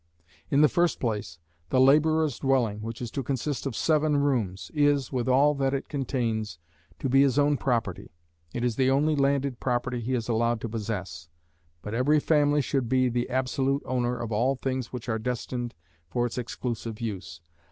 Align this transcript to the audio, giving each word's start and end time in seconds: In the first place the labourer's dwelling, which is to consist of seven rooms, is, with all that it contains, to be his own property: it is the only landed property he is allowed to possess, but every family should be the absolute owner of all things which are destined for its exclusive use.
In 0.49 0.61
the 0.61 0.67
first 0.67 0.99
place 0.99 1.37
the 1.69 1.79
labourer's 1.79 2.39
dwelling, 2.39 2.81
which 2.81 3.03
is 3.03 3.11
to 3.11 3.21
consist 3.21 3.67
of 3.67 3.75
seven 3.75 4.17
rooms, 4.17 4.71
is, 4.73 5.11
with 5.11 5.29
all 5.29 5.53
that 5.53 5.75
it 5.75 5.89
contains, 5.89 6.57
to 6.97 7.07
be 7.07 7.21
his 7.21 7.37
own 7.37 7.55
property: 7.55 8.09
it 8.51 8.63
is 8.63 8.77
the 8.77 8.89
only 8.89 9.15
landed 9.15 9.59
property 9.59 9.99
he 10.01 10.15
is 10.15 10.27
allowed 10.27 10.59
to 10.61 10.67
possess, 10.69 11.29
but 11.83 11.93
every 11.93 12.19
family 12.19 12.61
should 12.61 12.89
be 12.89 13.09
the 13.09 13.29
absolute 13.29 13.83
owner 13.85 14.17
of 14.17 14.31
all 14.31 14.55
things 14.55 14.91
which 14.91 15.07
are 15.07 15.19
destined 15.19 15.75
for 16.09 16.25
its 16.25 16.39
exclusive 16.39 16.99
use. 16.99 17.39